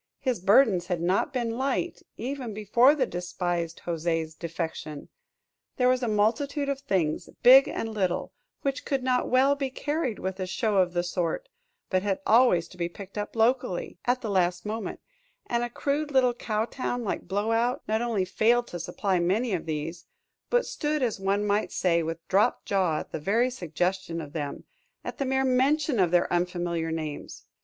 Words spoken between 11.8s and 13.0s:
but had always to be